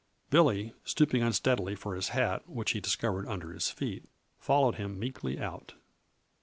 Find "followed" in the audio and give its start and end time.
4.39-4.73